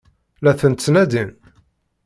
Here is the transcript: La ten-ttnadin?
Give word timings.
La 0.43 0.51
ten-ttnadin? 0.59 1.29